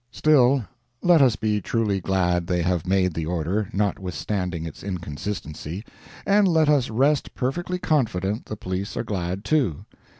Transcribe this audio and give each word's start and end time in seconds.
Still, 0.09 0.65
let 1.03 1.21
us 1.21 1.35
be 1.35 1.61
truly 1.61 1.99
glad 2.01 2.47
they 2.47 2.63
have 2.63 2.87
made 2.87 3.13
the 3.13 3.27
order, 3.27 3.69
notwithstanding 3.71 4.65
its 4.65 4.81
inconsistency; 4.81 5.83
and 6.25 6.47
let 6.47 6.69
us 6.69 6.89
rest 6.89 7.35
perfectly 7.35 7.77
confident 7.77 8.47
the 8.47 8.57
police 8.57 8.97
are 8.97 9.03
glad, 9.03 9.45
too. 9.45 9.85